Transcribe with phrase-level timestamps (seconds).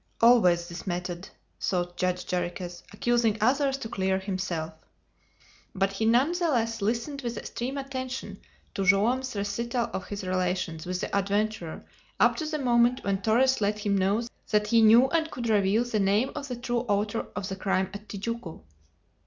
[0.19, 1.29] "Always this method!"
[1.59, 4.73] thought Judge Jarriquez; "accusing others to clear himself."
[5.75, 8.39] But he none the less listened with extreme attention
[8.73, 11.85] to Joam's recital of his relations with the adventurer
[12.19, 15.83] up to the moment when Torres let him know that he knew and could reveal
[15.83, 18.63] the name of the true author of the crime of Tijuco.